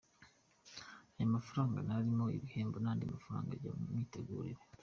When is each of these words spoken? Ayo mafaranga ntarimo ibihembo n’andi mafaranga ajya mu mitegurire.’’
Ayo 1.15 1.27
mafaranga 1.35 1.77
ntarimo 1.87 2.25
ibihembo 2.37 2.77
n’andi 2.79 3.03
mafaranga 3.13 3.49
ajya 3.53 3.71
mu 3.81 3.87
mitegurire.’’ 3.97 4.63